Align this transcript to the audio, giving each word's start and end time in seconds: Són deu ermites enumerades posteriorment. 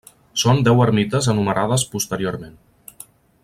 Són 0.43 0.61
deu 0.67 0.81
ermites 0.85 1.29
enumerades 1.35 1.85
posteriorment. 1.93 2.57